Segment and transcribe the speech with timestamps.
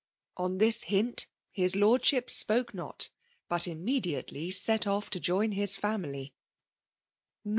[0.43, 3.11] "On this hint, his Lordship spoke hot,
[3.47, 6.33] but immediately set off to join hb family;
[7.43, 7.49] nor did VOL.